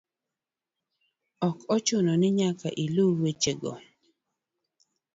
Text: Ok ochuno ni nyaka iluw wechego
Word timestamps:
Ok 1.47 1.57
ochuno 1.75 2.11
ni 2.19 2.29
nyaka 2.37 2.67
iluw 2.83 3.11
wechego 3.21 3.71